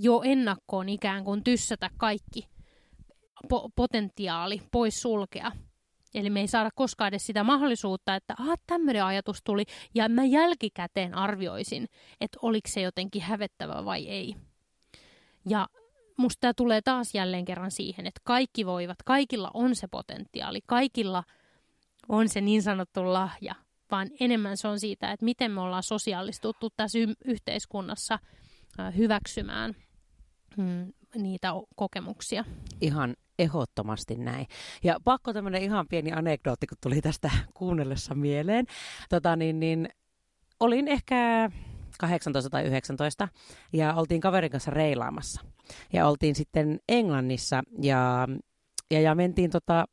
jo 0.00 0.22
ennakkoon 0.24 0.88
ikään 0.88 1.24
kuin 1.24 1.44
tyssätä 1.44 1.90
kaikki 1.96 2.48
po- 3.44 3.70
potentiaali 3.76 4.62
pois 4.70 5.02
sulkea. 5.02 5.52
Eli 6.14 6.30
me 6.30 6.40
ei 6.40 6.48
saada 6.48 6.70
koskaan 6.74 7.08
edes 7.08 7.26
sitä 7.26 7.44
mahdollisuutta, 7.44 8.14
että 8.14 8.34
ah, 8.38 8.58
tämmöinen 8.66 9.04
ajatus 9.04 9.42
tuli, 9.44 9.64
ja 9.94 10.08
mä 10.08 10.24
jälkikäteen 10.24 11.14
arvioisin, 11.14 11.88
että 12.20 12.38
oliko 12.42 12.68
se 12.68 12.80
jotenkin 12.80 13.22
hävettävä 13.22 13.84
vai 13.84 14.08
ei. 14.08 14.34
Ja 15.48 15.68
musta 16.16 16.40
tämä 16.40 16.54
tulee 16.56 16.82
taas 16.82 17.14
jälleen 17.14 17.44
kerran 17.44 17.70
siihen, 17.70 18.06
että 18.06 18.20
kaikki 18.24 18.66
voivat, 18.66 19.02
kaikilla 19.04 19.50
on 19.54 19.76
se 19.76 19.86
potentiaali, 19.86 20.60
kaikilla 20.66 21.24
on 22.08 22.28
se 22.28 22.40
niin 22.40 22.62
sanottu 22.62 23.12
lahja, 23.12 23.54
vaan 23.90 24.08
enemmän 24.20 24.56
se 24.56 24.68
on 24.68 24.80
siitä, 24.80 25.12
että 25.12 25.24
miten 25.24 25.50
me 25.50 25.60
ollaan 25.60 25.82
sosiaalistuttu 25.82 26.70
tässä 26.76 26.98
y- 26.98 27.14
yhteiskunnassa 27.24 28.18
hyväksymään 28.96 29.76
mm, 30.56 30.92
niitä 31.14 31.52
kokemuksia. 31.76 32.44
Ihan 32.80 33.16
ehdottomasti 33.38 34.16
näin. 34.16 34.46
Ja 34.84 34.96
pakko 35.04 35.32
tämmöinen 35.32 35.62
ihan 35.62 35.86
pieni 35.88 36.12
anekdootti, 36.12 36.66
kun 36.66 36.78
tuli 36.80 37.00
tästä 37.00 37.30
kuunnellessa 37.54 38.14
mieleen. 38.14 38.66
Tota, 39.08 39.36
niin, 39.36 39.60
niin, 39.60 39.88
olin 40.60 40.88
ehkä 40.88 41.50
18 41.98 42.50
tai 42.50 42.64
19 42.64 43.28
ja 43.72 43.94
oltiin 43.94 44.20
kaverin 44.20 44.50
kanssa 44.50 44.70
reilaamassa. 44.70 45.40
Ja 45.92 46.08
oltiin 46.08 46.34
sitten 46.34 46.80
Englannissa 46.88 47.62
ja, 47.82 48.28
ja, 48.90 49.00
ja 49.00 49.14
mentiin 49.14 49.50
tota 49.50 49.84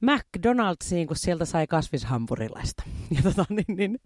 McDonald'siin, 0.00 1.06
kun 1.06 1.16
sieltä 1.16 1.44
sai 1.44 1.66
kasvishampurilaista. 1.66 2.82
Ja 3.16 3.22
tota, 3.22 3.44
niin, 3.50 3.76
niin, 3.76 3.98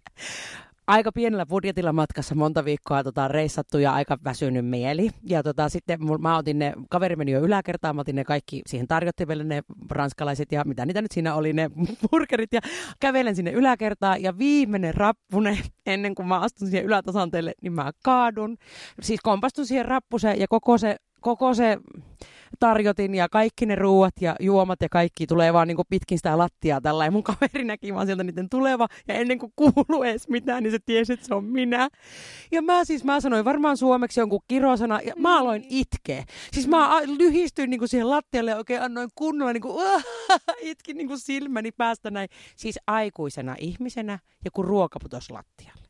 aika 0.91 1.11
pienellä 1.11 1.45
budjetilla 1.45 1.93
matkassa 1.93 2.35
monta 2.35 2.65
viikkoa 2.65 3.03
tota, 3.03 3.27
reissattu 3.27 3.77
ja 3.77 3.93
aika 3.93 4.17
väsynyt 4.23 4.65
mieli. 4.65 5.09
Ja 5.23 5.43
tota, 5.43 5.69
sitten 5.69 6.03
mul, 6.03 6.17
mä 6.17 6.37
otin 6.37 6.59
ne, 6.59 6.73
kaveri 6.89 7.15
meni 7.15 7.31
jo 7.31 7.39
yläkertaan, 7.39 7.95
mä 7.95 8.01
otin 8.01 8.15
ne 8.15 8.23
kaikki 8.23 8.61
siihen 8.65 8.87
tarjottimelle, 8.87 9.43
ne 9.43 9.61
ranskalaiset 9.91 10.51
ja 10.51 10.63
mitä 10.65 10.85
niitä 10.85 11.01
nyt 11.01 11.11
siinä 11.11 11.35
oli, 11.35 11.53
ne 11.53 11.71
burgerit. 12.11 12.53
Ja 12.53 12.61
kävelen 12.99 13.35
sinne 13.35 13.51
yläkertaan 13.51 14.23
ja 14.23 14.37
viimeinen 14.37 14.95
rappune 14.95 15.57
ennen 15.85 16.15
kuin 16.15 16.27
mä 16.27 16.39
astun 16.39 16.67
siihen 16.67 16.85
ylätasanteelle, 16.85 17.53
niin 17.61 17.73
mä 17.73 17.91
kaadun. 18.03 18.57
Siis 19.01 19.19
kompastun 19.23 19.65
siihen 19.65 19.85
rappuseen 19.85 20.39
ja 20.39 20.47
koko 20.47 20.77
se, 20.77 20.95
koko 21.21 21.53
se 21.53 21.77
tarjotin 22.59 23.15
ja 23.15 23.29
kaikki 23.29 23.65
ne 23.65 23.75
ruuat 23.75 24.13
ja 24.21 24.35
juomat 24.39 24.81
ja 24.81 24.89
kaikki 24.89 25.27
tulee 25.27 25.53
vaan 25.53 25.67
niin 25.67 25.75
kuin 25.75 25.85
pitkin 25.89 26.17
sitä 26.17 26.37
lattiaa 26.37 26.81
tällä. 26.81 27.05
Ja 27.05 27.11
mun 27.11 27.23
kaveri 27.23 27.63
näki 27.63 27.93
vaan 27.93 28.05
sieltä 28.05 28.23
niiden 28.23 28.49
tuleva 28.49 28.87
ja 29.07 29.13
ennen 29.13 29.39
kuin 29.39 29.53
kuuluu 29.55 30.03
edes 30.03 30.27
mitään, 30.29 30.63
niin 30.63 30.71
se 30.71 30.79
tiesi, 30.85 31.13
että 31.13 31.25
se 31.25 31.33
on 31.33 31.43
minä. 31.43 31.89
Ja 32.51 32.61
mä 32.61 32.85
siis, 32.85 33.03
mä 33.03 33.19
sanoin 33.19 33.45
varmaan 33.45 33.77
suomeksi 33.77 34.19
jonkun 34.19 34.41
kirosana 34.47 34.99
ja 35.01 35.13
mä 35.17 35.39
aloin 35.39 35.65
itkeä. 35.69 36.23
Siis 36.51 36.67
mä 36.67 37.01
lyhistyin 37.17 37.69
niin 37.69 37.79
kuin 37.79 37.89
siihen 37.89 38.09
lattialle 38.09 38.51
ja 38.51 38.57
oikein 38.57 38.81
annoin 38.81 39.09
kunnolla 39.15 39.53
niin 39.53 39.61
kuin, 39.61 40.01
itkin 40.61 40.97
niin 40.97 41.07
kuin 41.07 41.19
silmäni 41.19 41.71
päästä 41.71 42.11
näin. 42.11 42.29
Siis 42.55 42.79
aikuisena 42.87 43.55
ihmisenä 43.59 44.19
ja 44.45 44.51
kun 44.51 44.65
ruoka 44.65 44.99
putosi 44.99 45.33
lattialle. 45.33 45.80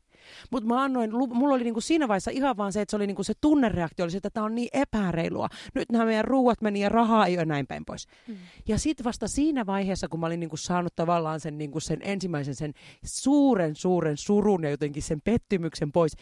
Mutta 0.50 0.68
mä 0.68 0.82
annoin, 0.82 1.10
mulla 1.14 1.54
oli 1.54 1.64
niinku 1.64 1.80
siinä 1.80 2.08
vaiheessa 2.08 2.30
ihan 2.30 2.56
vaan 2.56 2.72
se, 2.72 2.80
että 2.80 2.90
se 2.90 2.96
oli 2.96 3.06
niinku 3.06 3.22
se 3.22 3.32
tunnereaktio, 3.40 4.04
oli 4.04 4.10
se, 4.10 4.16
että 4.16 4.30
tämä 4.30 4.46
on 4.46 4.54
niin 4.54 4.68
epäreilua. 4.72 5.48
Nyt 5.74 5.92
nämä 5.92 6.04
meidän 6.04 6.24
ruuat 6.24 6.62
meni 6.62 6.80
ja 6.80 6.88
rahaa 6.88 7.26
ei 7.26 7.36
ole 7.36 7.44
näin 7.44 7.66
päin 7.66 7.84
pois. 7.84 8.06
Mm. 8.28 8.36
Ja 8.68 8.78
sitten 8.78 9.04
vasta 9.04 9.28
siinä 9.28 9.66
vaiheessa, 9.66 10.08
kun 10.08 10.20
mä 10.20 10.26
olin 10.26 10.40
niinku 10.40 10.56
saanut 10.56 10.96
tavallaan 10.96 11.40
sen, 11.40 11.58
niinku 11.58 11.80
sen 11.80 11.98
ensimmäisen 12.02 12.54
sen 12.54 12.72
suuren, 13.04 13.76
suuren 13.76 14.16
surun 14.16 14.64
ja 14.64 14.70
jotenkin 14.70 15.02
sen 15.02 15.20
pettymyksen 15.24 15.92
pois, 15.92 16.12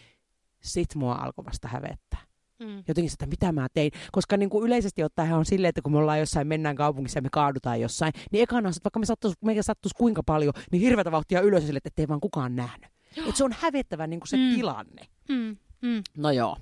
sit 0.60 0.94
mua 0.94 1.14
alkoi 1.14 1.44
vasta 1.44 1.68
hävettää. 1.68 2.30
Mm. 2.60 2.82
Jotenkin 2.88 3.10
sitä, 3.10 3.26
mitä 3.26 3.52
mä 3.52 3.66
tein. 3.74 3.92
Koska 4.12 4.36
niin 4.36 4.50
kuin 4.50 4.66
yleisesti 4.66 5.02
ottaen 5.02 5.34
on 5.34 5.44
silleen, 5.44 5.68
että 5.68 5.82
kun 5.82 5.92
me 5.92 5.98
ollaan 5.98 6.18
jossain, 6.18 6.46
mennään 6.46 6.76
kaupungissa 6.76 7.18
ja 7.18 7.22
me 7.22 7.28
kaadutaan 7.32 7.80
jossain, 7.80 8.12
niin 8.32 8.42
ekana 8.42 8.70
vaikka 8.84 8.98
me 8.98 9.06
sattuisi, 9.06 9.36
meidän 9.44 9.64
sattuisi 9.64 9.96
kuinka 9.98 10.22
paljon, 10.22 10.52
niin 10.72 10.82
hirveätä 10.82 11.12
vauhtia 11.12 11.40
ylös 11.40 11.66
sille, 11.66 11.80
että 11.84 12.02
ei 12.02 12.08
vaan 12.08 12.20
kukaan 12.20 12.56
nähnyt. 12.56 12.90
Että 13.16 13.36
se 13.38 13.44
on 13.44 13.54
hävettävä 13.60 14.06
niin 14.06 14.20
kuin 14.20 14.28
se 14.28 14.36
mm. 14.36 14.54
tilanne. 14.54 15.06
Mm. 15.28 15.56
Mm. 15.82 16.02
No 16.16 16.30
joo. 16.30 16.56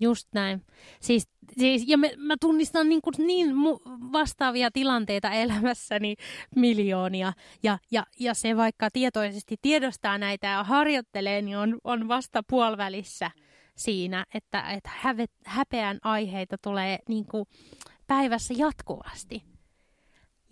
Just 0.00 0.28
näin. 0.32 0.62
Siis, 1.00 1.28
siis, 1.58 1.84
ja 1.86 1.98
me, 1.98 2.12
mä 2.16 2.34
tunnistan 2.40 2.88
niin, 2.88 3.02
kuin 3.02 3.14
niin 3.18 3.50
mu- 3.50 4.12
vastaavia 4.12 4.70
tilanteita 4.70 5.30
elämässäni 5.30 6.16
miljoonia. 6.56 7.32
Ja, 7.62 7.78
ja, 7.90 8.06
ja 8.20 8.34
se 8.34 8.56
vaikka 8.56 8.88
tietoisesti 8.92 9.56
tiedostaa 9.62 10.18
näitä 10.18 10.46
ja 10.46 10.64
harjoittelee, 10.64 11.42
niin 11.42 11.56
on, 11.56 11.78
on 11.84 12.08
vasta 12.08 12.42
puolivälissä 12.50 13.30
siinä, 13.76 14.26
että, 14.34 14.70
että 14.70 14.90
häve, 14.92 15.24
häpeän 15.46 15.98
aiheita 16.02 16.56
tulee 16.62 16.98
niin 17.08 17.24
kuin 17.26 17.44
päivässä 18.06 18.54
jatkuvasti. 18.56 19.51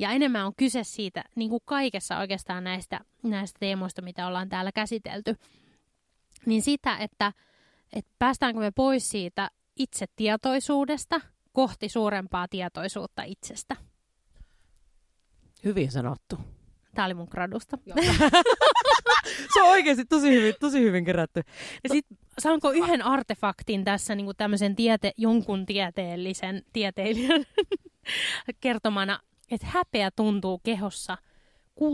Ja 0.01 0.11
enemmän 0.11 0.47
on 0.47 0.53
kyse 0.57 0.85
siitä, 0.85 1.25
niin 1.35 1.51
kuin 1.51 1.63
kaikessa 1.65 2.19
oikeastaan 2.19 2.65
näistä, 2.65 3.01
näistä 3.23 3.59
teemoista, 3.59 4.03
mitä 4.03 4.27
ollaan 4.27 4.49
täällä 4.49 4.73
käsitelty, 4.73 5.37
niin 6.47 6.63
sitä, 6.63 6.97
että, 6.97 7.33
että 7.93 8.11
päästäänkö 8.19 8.61
me 8.61 8.71
pois 8.71 9.11
siitä 9.11 9.51
itsetietoisuudesta 9.77 11.21
kohti 11.53 11.89
suurempaa 11.89 12.49
tietoisuutta 12.49 13.23
itsestä. 13.23 13.77
Hyvin 15.65 15.91
sanottu. 15.91 16.39
Tämä 16.95 17.07
oli 17.07 17.15
mun 17.15 17.29
gradusta. 17.31 17.79
Se 19.55 19.63
on 19.63 19.71
oikeasti 19.71 20.05
tosi 20.05 20.31
hyvin, 20.31 20.55
tosi 20.61 20.81
hyvin 20.81 21.05
kerätty. 21.05 21.43
Ja 21.85 21.91
sit, 21.91 22.07
saanko 22.39 22.71
yhden 22.71 23.03
artefaktin 23.03 23.85
tässä 23.85 24.15
niin 24.15 24.37
tämmöisen 24.37 24.77
tiete, 24.77 25.13
jonkun 25.17 25.67
tieteellisen 25.67 26.63
tieteilijän 26.73 27.45
kertomana 28.61 29.21
että 29.51 29.67
häpeä 29.67 30.11
tuntuu 30.17 30.59
kehossa 30.59 31.19
60-90 31.81 31.85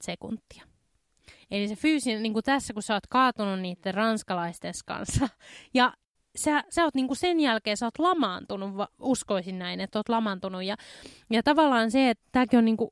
sekuntia. 0.00 0.64
Eli 1.50 1.68
se 1.68 1.76
fyysinen, 1.76 2.22
niin 2.22 2.32
kuin 2.32 2.44
tässä 2.44 2.72
kun 2.72 2.82
sä 2.82 2.94
oot 2.94 3.06
kaatunut 3.06 3.60
niiden 3.60 3.94
ranskalaisten 3.94 4.74
kanssa, 4.86 5.28
ja 5.74 5.92
sä, 6.36 6.64
sä 6.70 6.84
oot 6.84 6.94
niin 6.94 7.06
kuin 7.06 7.16
sen 7.16 7.40
jälkeen, 7.40 7.76
sä 7.76 7.86
oot 7.86 7.98
lamaantunut, 7.98 8.70
uskoisin 8.98 9.58
näin, 9.58 9.80
että 9.80 9.98
oot 9.98 10.08
lamaantunut. 10.08 10.64
Ja, 10.64 10.76
ja 11.30 11.42
tavallaan 11.42 11.90
se, 11.90 12.10
että 12.10 12.24
tämäkin 12.32 12.58
on 12.58 12.64
niin 12.64 12.76
kuin 12.76 12.90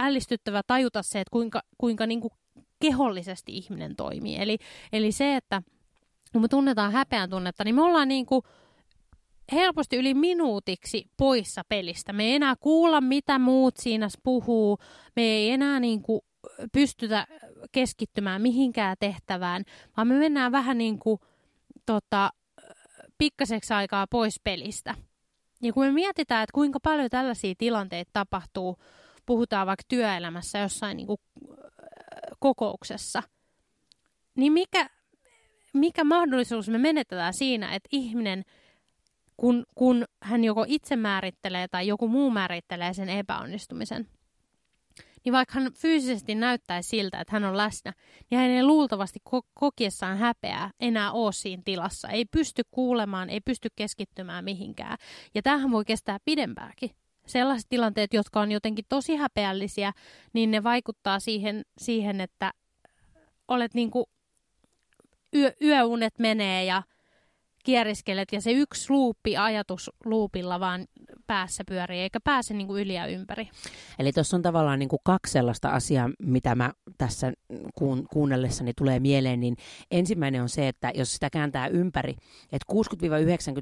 ällistyttävä 0.00 0.62
tajuta 0.66 1.02
se, 1.02 1.20
että 1.20 1.32
kuinka, 1.32 1.62
kuinka 1.78 2.06
niin 2.06 2.20
kuin 2.20 2.32
kehollisesti 2.80 3.56
ihminen 3.56 3.96
toimii. 3.96 4.36
Eli, 4.36 4.58
eli 4.92 5.12
se, 5.12 5.36
että 5.36 5.62
kun 6.32 6.42
me 6.42 6.48
tunnetaan 6.48 6.92
häpeän 6.92 7.30
tunnetta, 7.30 7.64
niin 7.64 7.74
me 7.74 7.82
ollaan 7.82 8.08
niin 8.08 8.26
kuin 8.26 8.42
helposti 9.52 9.96
yli 9.96 10.14
minuutiksi 10.14 11.10
poissa 11.16 11.62
pelistä. 11.68 12.12
Me 12.12 12.24
ei 12.24 12.34
enää 12.34 12.54
kuulla, 12.60 13.00
mitä 13.00 13.38
muut 13.38 13.76
siinä 13.76 14.08
puhuu. 14.22 14.78
Me 15.16 15.22
ei 15.22 15.50
enää 15.50 15.80
niin 15.80 16.02
kuin 16.02 16.20
pystytä 16.72 17.26
keskittymään 17.72 18.42
mihinkään 18.42 18.96
tehtävään, 19.00 19.64
vaan 19.96 20.08
me 20.08 20.14
mennään 20.14 20.52
vähän 20.52 20.78
niin 20.78 20.98
kuin 20.98 21.20
tota, 21.86 22.30
pikkaseksi 23.18 23.74
aikaa 23.74 24.06
pois 24.06 24.40
pelistä. 24.44 24.94
Ja 25.62 25.72
kun 25.72 25.84
me 25.84 25.92
mietitään, 25.92 26.42
että 26.42 26.54
kuinka 26.54 26.80
paljon 26.80 27.10
tällaisia 27.10 27.54
tilanteita 27.58 28.10
tapahtuu, 28.12 28.76
puhutaan 29.26 29.66
vaikka 29.66 29.84
työelämässä 29.88 30.58
jossain 30.58 30.96
niin 30.96 31.06
kuin 31.06 31.20
kokouksessa, 32.38 33.22
niin 34.36 34.52
mikä, 34.52 34.90
mikä 35.74 36.04
mahdollisuus 36.04 36.68
me 36.68 36.78
menetetään 36.78 37.34
siinä, 37.34 37.74
että 37.74 37.88
ihminen– 37.92 38.44
kun, 39.40 39.66
kun 39.74 40.04
hän 40.22 40.44
joko 40.44 40.64
itse 40.68 40.96
määrittelee 40.96 41.68
tai 41.68 41.86
joku 41.86 42.08
muu 42.08 42.30
määrittelee 42.30 42.94
sen 42.94 43.08
epäonnistumisen, 43.08 44.08
niin 45.24 45.32
vaikka 45.32 45.60
hän 45.60 45.72
fyysisesti 45.72 46.34
näyttäisi 46.34 46.88
siltä, 46.88 47.20
että 47.20 47.32
hän 47.32 47.44
on 47.44 47.56
läsnä, 47.56 47.92
niin 48.30 48.38
hän 48.38 48.50
ei 48.50 48.64
luultavasti 48.64 49.18
ko- 49.28 49.48
kokiessaan 49.54 50.18
häpeää 50.18 50.70
enää 50.80 51.12
ole 51.12 51.32
siinä 51.32 51.62
tilassa. 51.64 52.08
Ei 52.08 52.24
pysty 52.24 52.62
kuulemaan, 52.70 53.30
ei 53.30 53.40
pysty 53.40 53.68
keskittymään 53.76 54.44
mihinkään. 54.44 54.96
Ja 55.34 55.42
tämähän 55.42 55.70
voi 55.70 55.84
kestää 55.84 56.18
pidempääkin. 56.24 56.90
Sellaiset 57.26 57.68
tilanteet, 57.68 58.14
jotka 58.14 58.40
on 58.40 58.52
jotenkin 58.52 58.84
tosi 58.88 59.16
häpeällisiä, 59.16 59.92
niin 60.32 60.50
ne 60.50 60.62
vaikuttaa 60.62 61.20
siihen, 61.20 61.62
siihen 61.78 62.20
että 62.20 62.52
olet 63.48 63.74
niin 63.74 63.90
kuin 63.90 64.04
yö, 65.34 65.52
yöunet 65.62 66.18
menee 66.18 66.64
ja 66.64 66.82
kieriskelet 67.64 68.28
ja 68.32 68.40
se 68.40 68.52
yksi 68.52 68.92
luuppi 68.92 69.36
ajatus 69.36 69.90
luupilla 70.04 70.60
vaan 70.60 70.84
päässä 71.26 71.64
pyörii, 71.68 72.00
eikä 72.00 72.20
pääse 72.20 72.54
niin 72.54 72.66
kuin 72.66 72.82
yli 72.82 72.94
ja 72.94 73.06
ympäri. 73.06 73.48
Eli 73.98 74.12
tuossa 74.12 74.36
on 74.36 74.42
tavallaan 74.42 74.78
niin 74.78 74.88
kuin 74.88 75.00
kaksi 75.04 75.32
sellaista 75.32 75.68
asiaa, 75.68 76.10
mitä 76.22 76.54
mä 76.54 76.72
tässä 76.98 77.32
kuun, 77.74 78.06
kuunnellessani 78.12 78.72
tulee 78.76 79.00
mieleen, 79.00 79.40
niin 79.40 79.56
ensimmäinen 79.90 80.42
on 80.42 80.48
se, 80.48 80.68
että 80.68 80.92
jos 80.94 81.12
sitä 81.12 81.30
kääntää 81.30 81.66
ympäri, 81.66 82.16
että 82.52 82.72
60-90 82.72 82.76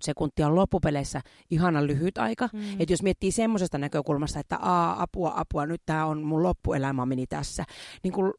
sekuntia 0.01 0.47
on 0.47 0.55
loppupeleissä 0.55 1.21
ihana 1.51 1.87
lyhyt 1.87 2.19
aika, 2.19 2.49
mm. 2.53 2.81
että 2.81 2.93
jos 2.93 3.03
miettii 3.03 3.33
semmoisesta 3.33 3.79
näkökulmasta, 3.79 4.41
että 4.41 4.57
Aa, 4.57 5.03
apua, 5.03 5.33
apua, 5.37 5.67
nyt 5.67 5.83
tämä 5.87 6.07
on 6.07 6.23
mun 6.23 6.43
loppuelämä 6.43 7.07
meni 7.07 7.27
tässä, 7.27 7.65
niin 8.03 8.13
kuin 8.13 8.33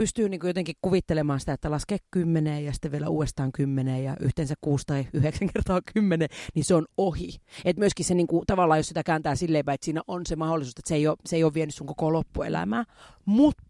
pystyy 0.00 0.28
niin 0.28 0.40
kuin 0.40 0.48
jotenkin 0.48 0.74
kuvittelemaan 0.82 1.40
sitä, 1.40 1.52
että 1.52 1.70
laske 1.70 1.96
kymmeneen 2.10 2.64
ja 2.64 2.72
sitten 2.72 2.92
vielä 2.92 3.08
uudestaan 3.08 3.52
kymmeneen 3.52 4.04
ja 4.04 4.16
yhteensä 4.20 4.54
kuusi 4.60 4.86
tai 4.86 5.06
yhdeksän 5.12 5.48
kertaa 5.54 5.80
kymmenen, 5.94 6.28
niin 6.54 6.64
se 6.64 6.74
on 6.74 6.86
ohi. 6.96 7.36
Et 7.64 7.76
myöskin 7.76 8.06
se 8.06 8.14
niin 8.14 8.26
kuin, 8.26 8.46
tavallaan, 8.46 8.78
jos 8.78 8.88
sitä 8.88 9.02
kääntää 9.02 9.34
silleen, 9.34 9.64
että 9.68 9.84
siinä 9.84 10.02
on 10.08 10.26
se 10.26 10.36
mahdollisuus, 10.36 10.74
että 10.78 10.88
se 10.88 10.94
ei 10.94 11.06
ole, 11.06 11.16
se 11.26 11.36
ei 11.36 11.44
ole 11.44 11.54
vienyt 11.54 11.74
sun 11.74 11.86
koko 11.86 12.12
loppuelämää, 12.12 12.84
mutta 13.24 13.62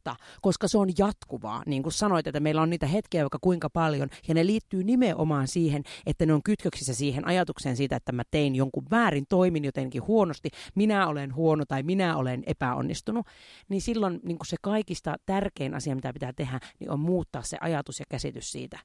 koska 0.43 0.69
se 0.69 0.79
on 0.79 0.89
jatkuvaa, 0.99 1.63
niin 1.67 1.83
kuin 1.83 1.93
sanoit, 1.93 2.27
että 2.27 2.41
meillä 2.41 2.63
on 2.63 2.71
niitä 2.71 2.87
hetkiä 2.87 3.23
vaikka 3.23 3.39
kuinka 3.41 3.71
paljon, 3.71 4.09
ja 4.29 4.35
ne 4.35 4.47
liittyy 4.47 4.85
nimenomaan 4.85 5.49
siihen, 5.49 5.83
että 6.07 6.27
ne 6.27 6.35
on 6.35 6.43
kytköksissä 6.43 6.95
siihen 6.95 7.27
ajatukseen 7.27 7.77
siitä, 7.77 7.97
että 7.97 8.13
mä 8.13 8.23
tein 8.31 8.55
jonkun 8.55 8.87
väärin, 8.91 9.25
toimin 9.29 9.65
jotenkin 9.65 10.07
huonosti, 10.07 10.51
minä 10.75 11.07
olen 11.07 11.35
huono 11.35 11.65
tai 11.65 11.83
minä 11.83 12.17
olen 12.17 12.43
epäonnistunut, 12.47 13.27
niin 13.69 13.83
silloin 13.83 14.21
niin 14.23 14.39
kuin 14.39 14.47
se 14.47 14.57
kaikista 14.63 15.17
tärkein 15.27 15.75
asia, 15.75 15.95
mitä 15.95 16.13
pitää 16.13 16.33
tehdä, 16.33 16.61
niin 16.81 16.91
on 16.91 17.01
muuttaa 17.01 17.43
se 17.43 17.57
ajatus 17.61 18.01
ja 18.01 18.07
käsitys 18.09 18.53
siitä, 18.53 18.79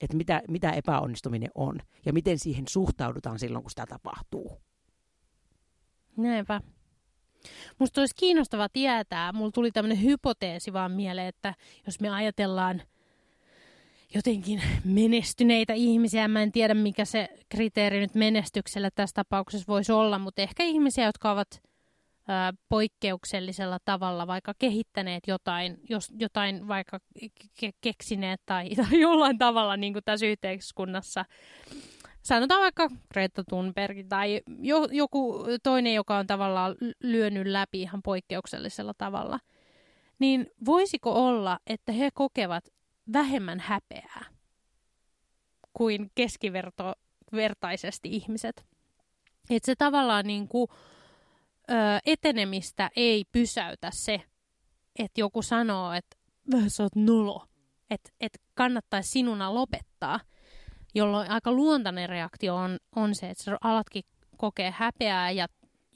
että 0.00 0.16
mitä, 0.16 0.42
mitä 0.48 0.70
epäonnistuminen 0.70 1.50
on 1.54 1.78
ja 2.06 2.12
miten 2.12 2.38
siihen 2.38 2.64
suhtaudutaan 2.68 3.38
silloin, 3.38 3.62
kun 3.62 3.70
sitä 3.70 3.86
tapahtuu. 3.86 4.60
Näinpä. 6.16 6.60
Musta 7.78 8.00
olisi 8.00 8.14
kiinnostava 8.14 8.68
tietää, 8.68 9.32
mulla 9.32 9.50
tuli 9.50 9.72
tämmöinen 9.72 10.02
hypoteesi 10.02 10.72
vaan 10.72 10.92
mieleen, 10.92 11.28
että 11.28 11.54
jos 11.86 12.00
me 12.00 12.08
ajatellaan 12.08 12.82
jotenkin 14.14 14.62
menestyneitä 14.84 15.72
ihmisiä, 15.72 16.28
mä 16.28 16.42
en 16.42 16.52
tiedä 16.52 16.74
mikä 16.74 17.04
se 17.04 17.28
kriteeri 17.48 18.00
nyt 18.00 18.14
menestyksellä 18.14 18.90
tässä 18.94 19.14
tapauksessa 19.14 19.64
voisi 19.68 19.92
olla, 19.92 20.18
mutta 20.18 20.42
ehkä 20.42 20.62
ihmisiä, 20.62 21.04
jotka 21.04 21.32
ovat 21.32 21.62
poikkeuksellisella 22.68 23.78
tavalla 23.84 24.26
vaikka 24.26 24.54
kehittäneet 24.58 25.24
jotain, 25.26 25.80
jos 25.88 26.12
jotain 26.18 26.68
vaikka 26.68 27.00
ke- 27.62 27.78
keksineet 27.80 28.40
tai, 28.46 28.70
tai 28.76 29.00
jollain 29.00 29.38
tavalla 29.38 29.76
niin 29.76 29.92
kuin 29.92 30.04
tässä 30.04 30.26
yhteiskunnassa. 30.26 31.24
Sanotaan 32.26 32.60
vaikka 32.60 32.88
Greta 33.12 33.44
Thunberg 33.44 33.98
tai 34.08 34.42
jo, 34.58 34.84
joku 34.90 35.44
toinen, 35.62 35.94
joka 35.94 36.16
on 36.16 36.26
tavallaan 36.26 36.74
lyönyt 37.02 37.46
läpi 37.46 37.82
ihan 37.82 38.02
poikkeuksellisella 38.02 38.94
tavalla. 38.98 39.40
Niin 40.18 40.46
voisiko 40.64 41.12
olla, 41.26 41.58
että 41.66 41.92
he 41.92 42.10
kokevat 42.14 42.64
vähemmän 43.12 43.60
häpeää 43.60 44.24
kuin 45.72 46.10
keskivertaisesti 46.14 48.08
ihmiset? 48.08 48.66
Että 49.50 49.66
se 49.66 49.74
tavallaan 49.78 50.26
niin 50.26 50.48
kuin, 50.48 50.68
ö, 51.70 51.74
etenemistä 52.06 52.90
ei 52.96 53.24
pysäytä 53.32 53.90
se, 53.92 54.22
että 54.98 55.20
joku 55.20 55.42
sanoo, 55.42 55.92
että 55.92 56.16
sä 56.68 56.82
oot 56.82 56.96
nolo, 56.96 57.46
että 57.90 58.10
et 58.20 58.40
kannattaisi 58.54 59.10
sinuna 59.10 59.54
lopettaa, 59.54 60.20
jolloin 60.96 61.30
aika 61.30 61.52
luontainen 61.52 62.08
reaktio 62.08 62.56
on, 62.56 62.78
on 62.96 63.14
se, 63.14 63.30
että 63.30 63.44
sä 63.44 63.58
alatkin 63.60 64.04
kokea 64.36 64.72
häpeää 64.76 65.30
ja, 65.30 65.46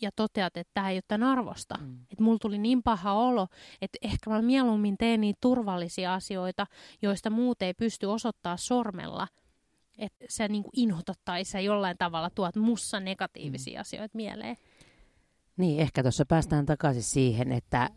ja 0.00 0.10
toteat, 0.16 0.56
että 0.56 0.70
tämä 0.74 0.90
ei 0.90 0.96
ole 0.96 1.02
tämän 1.08 1.28
arvosta. 1.28 1.78
Mm. 1.80 1.98
Että 2.10 2.22
mulla 2.24 2.38
tuli 2.38 2.58
niin 2.58 2.82
paha 2.82 3.12
olo, 3.12 3.48
että 3.82 3.98
ehkä 4.02 4.30
mä 4.30 4.42
mieluummin 4.42 4.96
teen 4.98 5.20
niitä 5.20 5.38
turvallisia 5.40 6.14
asioita, 6.14 6.66
joista 7.02 7.30
muut 7.30 7.62
ei 7.62 7.74
pysty 7.74 8.06
osoittaa 8.06 8.56
sormella, 8.56 9.28
että 9.98 10.24
sä 10.28 10.48
niin 10.48 10.64
inhotat 10.76 11.18
tai 11.24 11.44
sä 11.44 11.60
jollain 11.60 11.96
tavalla 11.98 12.30
tuot 12.30 12.56
mussa 12.56 13.00
negatiivisia 13.00 13.78
mm. 13.78 13.80
asioita 13.80 14.16
mieleen. 14.16 14.56
Niin, 15.56 15.80
ehkä 15.80 16.02
tuossa 16.02 16.26
päästään 16.26 16.66
takaisin 16.66 17.02
siihen, 17.02 17.52
että, 17.52 17.90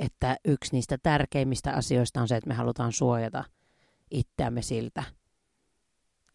että 0.00 0.36
yksi 0.44 0.72
niistä 0.72 0.98
tärkeimmistä 1.02 1.72
asioista 1.72 2.20
on 2.20 2.28
se, 2.28 2.36
että 2.36 2.48
me 2.48 2.54
halutaan 2.54 2.92
suojata 2.92 3.44
itseämme 4.10 4.62
siltä, 4.62 5.04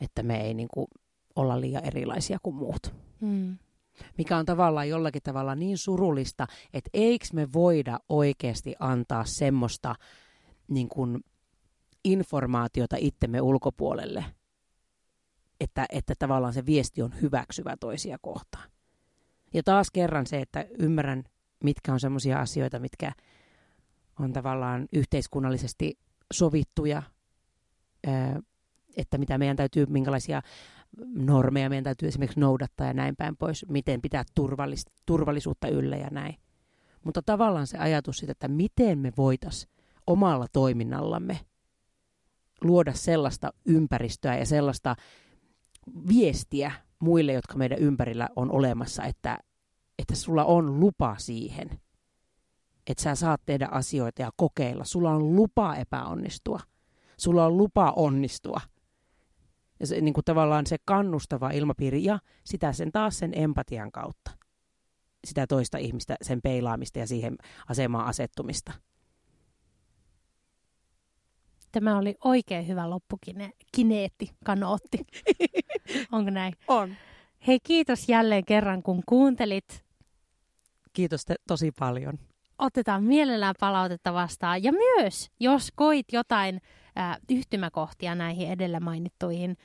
että 0.02 0.24
me 0.24 0.42
ei 0.42 0.54
niin 0.54 0.70
kuin, 0.74 0.88
olla 1.36 1.62
liian 1.62 1.86
erilaisia 1.86 2.38
kuin 2.44 2.56
muut. 2.56 2.96
Mm. 3.22 3.58
Mikä 4.18 4.38
on 4.38 4.46
tavallaan 4.46 4.90
jollakin 4.90 5.22
tavalla 5.24 5.56
niin 5.56 5.78
surullista, 5.78 6.48
että 6.74 6.90
eikö 6.94 7.26
me 7.34 7.54
voida 7.54 8.00
oikeasti 8.10 8.76
antaa 8.80 9.26
semmoista 9.26 9.96
niin 10.68 10.90
kuin, 10.90 11.24
informaatiota 12.04 12.96
itsemme 13.00 13.42
ulkopuolelle, 13.42 14.26
että, 15.60 15.86
että 15.90 16.14
tavallaan 16.20 16.54
se 16.54 16.66
viesti 16.66 17.02
on 17.02 17.22
hyväksyvä 17.22 17.78
toisia 17.78 18.18
kohtaan. 18.22 18.70
Ja 19.54 19.64
taas 19.64 19.92
kerran 19.92 20.26
se, 20.28 20.42
että 20.42 20.66
ymmärrän, 20.80 21.24
mitkä 21.64 21.94
on 21.94 22.00
sellaisia 22.00 22.40
asioita, 22.40 22.80
mitkä 22.80 23.12
on 24.20 24.34
tavallaan 24.34 24.88
yhteiskunnallisesti 24.94 26.00
sovittuja, 26.34 27.04
että 28.98 29.18
mitä 29.18 29.38
meidän 29.38 29.58
täytyy, 29.58 29.86
minkälaisia 29.86 30.42
normeja 31.16 31.70
meidän 31.70 31.84
täytyy 31.84 32.08
esimerkiksi 32.08 32.40
noudattaa 32.40 32.88
ja 32.88 32.94
näin 32.94 33.16
päin 33.16 33.38
pois, 33.38 33.66
miten 33.70 34.02
pitää 34.02 34.24
turvallis- 34.40 34.92
turvallisuutta 35.06 35.68
yllä 35.68 35.98
ja 35.98 36.08
näin. 36.12 36.36
Mutta 37.04 37.22
tavallaan 37.22 37.68
se 37.68 37.78
ajatus 37.78 38.18
siitä, 38.18 38.32
että 38.32 38.48
miten 38.48 39.00
me 39.00 39.12
voitaisiin 39.18 39.72
omalla 40.08 40.46
toiminnallamme 40.54 41.40
luoda 42.64 42.94
sellaista 42.94 43.54
ympäristöä 43.66 44.38
ja 44.38 44.46
sellaista 44.46 44.96
viestiä 46.08 46.72
muille, 47.00 47.34
jotka 47.34 47.58
meidän 47.58 47.80
ympärillä 47.80 48.30
on 48.36 48.52
olemassa, 48.52 49.04
että, 49.04 49.38
että 50.00 50.16
sulla 50.16 50.46
on 50.46 50.80
lupa 50.80 51.16
siihen, 51.18 51.70
että 52.88 53.04
sä 53.04 53.16
saat 53.16 53.42
tehdä 53.46 53.68
asioita 53.72 54.22
ja 54.22 54.32
kokeilla. 54.36 54.84
Sulla 54.84 55.12
on 55.12 55.36
lupa 55.36 55.76
epäonnistua. 55.76 56.60
Sulla 57.18 57.46
on 57.46 57.58
lupa 57.58 57.94
onnistua. 57.96 58.62
Ja 59.82 59.88
se, 59.88 60.02
niin 60.02 60.14
kuin 60.14 60.26
tavallaan 60.26 60.68
se 60.68 60.78
kannustava 60.86 61.52
ilmapiiri 61.52 62.04
ja 62.04 62.20
sitä 62.44 62.74
sen 62.74 62.92
taas 62.92 63.20
sen 63.20 63.32
empatian 63.36 63.92
kautta. 63.92 64.32
Sitä 65.28 65.48
toista 65.48 65.78
ihmistä, 65.78 66.16
sen 66.22 66.42
peilaamista 66.42 67.00
ja 67.00 67.08
siihen 67.08 67.38
asemaan 67.68 68.06
asettumista. 68.06 68.72
Tämä 71.72 71.98
oli 71.98 72.16
oikein 72.24 72.68
hyvä 72.68 72.90
loppukineetti, 72.90 74.32
kanootti. 74.46 74.98
Onko 76.12 76.32
näin? 76.32 76.54
On. 76.68 76.96
Hei, 77.48 77.60
kiitos 77.64 78.10
jälleen 78.10 78.46
kerran, 78.46 78.84
kun 78.84 79.04
kuuntelit. 79.06 79.86
Kiitos 80.94 81.26
te 81.26 81.36
tosi 81.48 81.72
paljon. 81.80 82.20
Otetaan 82.58 83.04
mielellään 83.04 83.56
palautetta 83.60 84.14
vastaan. 84.14 84.64
Ja 84.64 84.72
myös, 84.72 85.32
jos 85.40 85.72
koit 85.76 86.06
jotain 86.12 86.62
äh, 86.98 87.18
yhtymäkohtia 87.30 88.16
näihin 88.16 88.52
edellä 88.52 88.80
mainittuihin 88.80 89.58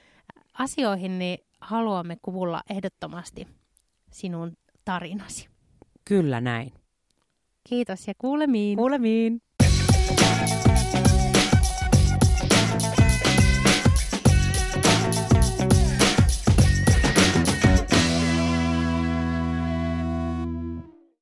asioihin, 0.59 1.19
niin 1.19 1.39
haluamme 1.61 2.17
kuulla 2.23 2.63
ehdottomasti 2.71 3.47
sinun 4.13 4.53
tarinasi. 4.85 5.49
Kyllä 6.05 6.41
näin. 6.41 6.73
Kiitos 7.69 8.09
ja 8.09 8.15
kuulemiin. 8.19 8.77
Kuulemiin. 8.77 9.41